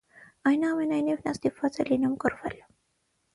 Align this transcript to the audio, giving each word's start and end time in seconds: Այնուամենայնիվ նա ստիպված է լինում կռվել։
Այնուամենայնիվ 0.51 1.21
նա 1.27 1.33
ստիպված 1.39 1.77
է 1.85 1.85
լինում 1.91 2.17
կռվել։ 2.25 2.59